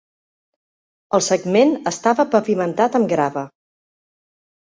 El 1.17 1.23
segment 1.25 1.75
estava 1.91 2.25
pavimentat 2.35 2.97
amb 3.01 3.11
grava. 3.13 3.43